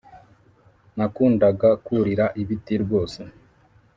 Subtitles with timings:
[0.95, 3.19] Nakundaga kurira ibiti rwose